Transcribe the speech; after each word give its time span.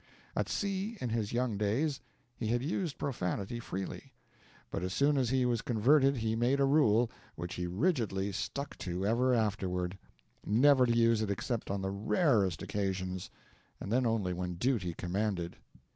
At 0.35 0.49
sea, 0.49 0.97
in 0.99 1.09
his 1.09 1.31
young 1.31 1.59
days, 1.59 1.99
he 2.35 2.47
had 2.47 2.63
used 2.63 2.97
profanity 2.97 3.59
freely, 3.59 4.13
but 4.71 4.81
as 4.81 4.95
soon 4.95 5.15
as 5.15 5.29
he 5.29 5.45
was 5.45 5.61
converted 5.61 6.17
he 6.17 6.35
made 6.35 6.59
a 6.59 6.65
rule, 6.65 7.11
which 7.35 7.53
he 7.53 7.67
rigidly 7.67 8.31
stuck 8.31 8.75
to 8.79 9.05
ever 9.05 9.35
afterward, 9.35 9.99
never 10.43 10.87
to 10.87 10.97
use 10.97 11.21
it 11.21 11.29
except 11.29 11.69
on 11.69 11.83
the 11.83 11.91
rarest 11.91 12.63
occasions, 12.63 13.29
and 13.79 13.91
then 13.91 14.07
only 14.07 14.33
when 14.33 14.55
duty 14.55 14.95
commanded. 14.95 15.55